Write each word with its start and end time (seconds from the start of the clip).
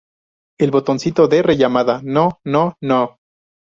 el 0.59 0.71
botoncito 0.71 1.27
de 1.27 1.43
rellamada,¿ 1.43 2.01
no? 2.03 2.39
no, 2.43 2.75
no, 2.79 2.79
no... 2.81 3.17